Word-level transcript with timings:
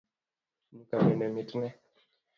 Nyuka 0.75 0.95
bende 1.03 1.25
mitne 1.35 1.67